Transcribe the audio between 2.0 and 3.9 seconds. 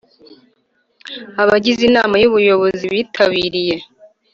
y Ubuyobozi bitabiriye